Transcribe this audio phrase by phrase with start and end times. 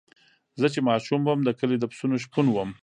[0.59, 2.69] زه چې ماشوم وم د کلي د پسونو شپون وم.